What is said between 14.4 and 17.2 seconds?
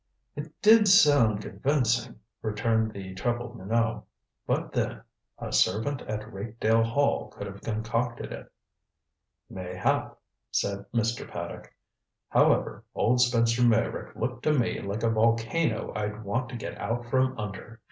to me like a volcano I'd want to get out